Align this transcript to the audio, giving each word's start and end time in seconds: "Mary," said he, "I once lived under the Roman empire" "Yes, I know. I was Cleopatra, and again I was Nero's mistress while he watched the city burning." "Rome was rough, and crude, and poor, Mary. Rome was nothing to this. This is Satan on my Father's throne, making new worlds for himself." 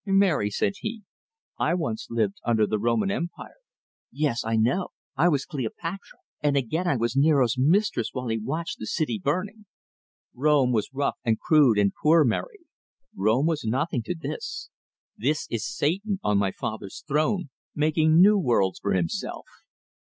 "Mary," 0.07 0.49
said 0.49 0.73
he, 0.79 1.03
"I 1.59 1.75
once 1.75 2.07
lived 2.09 2.39
under 2.43 2.65
the 2.65 2.79
Roman 2.79 3.11
empire" 3.11 3.59
"Yes, 4.11 4.43
I 4.43 4.55
know. 4.55 4.87
I 5.15 5.29
was 5.29 5.45
Cleopatra, 5.45 6.17
and 6.41 6.57
again 6.57 6.87
I 6.87 6.95
was 6.95 7.15
Nero's 7.15 7.55
mistress 7.55 8.09
while 8.11 8.25
he 8.27 8.39
watched 8.39 8.79
the 8.79 8.87
city 8.87 9.21
burning." 9.23 9.67
"Rome 10.33 10.71
was 10.71 10.89
rough, 10.91 11.17
and 11.23 11.39
crude, 11.39 11.77
and 11.77 11.93
poor, 12.01 12.23
Mary. 12.23 12.61
Rome 13.15 13.45
was 13.45 13.63
nothing 13.63 14.01
to 14.05 14.15
this. 14.19 14.71
This 15.17 15.45
is 15.51 15.67
Satan 15.69 16.19
on 16.23 16.39
my 16.39 16.51
Father's 16.51 17.03
throne, 17.07 17.51
making 17.75 18.19
new 18.23 18.39
worlds 18.39 18.79
for 18.79 18.93
himself." 18.93 19.45